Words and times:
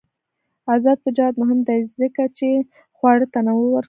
آزاد 0.73 0.97
تجارت 1.05 1.35
مهم 1.41 1.59
دی 1.67 1.79
ځکه 1.99 2.23
چې 2.37 2.49
خواړه 2.97 3.25
تنوع 3.33 3.67
ورکوي. 3.69 3.79